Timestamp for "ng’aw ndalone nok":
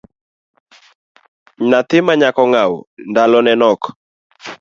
2.49-3.81